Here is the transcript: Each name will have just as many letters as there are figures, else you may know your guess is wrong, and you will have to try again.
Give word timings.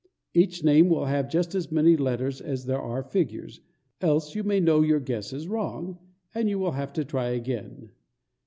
Each 0.33 0.63
name 0.63 0.89
will 0.89 1.05
have 1.05 1.29
just 1.29 1.53
as 1.53 1.71
many 1.71 1.95
letters 1.95 2.41
as 2.41 2.65
there 2.65 2.81
are 2.81 3.03
figures, 3.03 3.61
else 4.01 4.33
you 4.33 4.43
may 4.43 4.59
know 4.59 4.81
your 4.81 4.99
guess 4.99 5.31
is 5.31 5.47
wrong, 5.47 5.99
and 6.33 6.49
you 6.49 6.57
will 6.57 6.71
have 6.71 6.91
to 6.93 7.05
try 7.05 7.27
again. 7.29 7.91